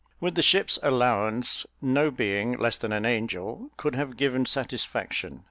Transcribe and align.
With 0.19 0.33
the 0.33 0.41
ship's 0.41 0.79
allowance, 0.81 1.67
no 1.79 2.09
being, 2.09 2.57
less 2.57 2.75
than 2.75 2.91
an 2.91 3.05
angel, 3.05 3.69
could 3.77 3.93
have 3.93 4.17
given 4.17 4.47
satisfaction. 4.47 5.39